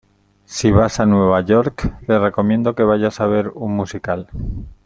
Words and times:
Si 0.45 0.71
vas 0.71 0.99
a 0.99 1.05
Nueva 1.05 1.41
York 1.41 1.95
te 2.07 2.17
recomiendo 2.17 2.73
que 2.73 2.81
vayas 2.81 3.19
a 3.19 3.27
ver 3.27 3.49
un 3.49 3.75
musical. 3.75 4.29